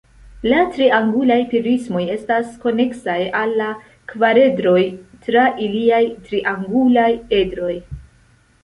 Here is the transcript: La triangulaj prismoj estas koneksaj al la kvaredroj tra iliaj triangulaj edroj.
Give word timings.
La 0.51 0.61
triangulaj 0.77 1.37
prismoj 1.51 2.01
estas 2.13 2.49
koneksaj 2.65 3.19
al 3.43 3.55
la 3.61 3.69
kvaredroj 4.15 4.81
tra 5.29 5.45
iliaj 5.69 6.05
triangulaj 6.29 7.11
edroj. 7.45 7.75